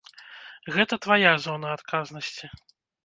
Гэта 0.77 0.99
твая 1.03 1.33
зона 1.45 1.67
адказнасці. 1.77 2.45